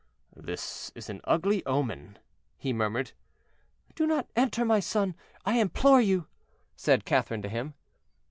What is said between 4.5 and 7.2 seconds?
my son, I implore you," said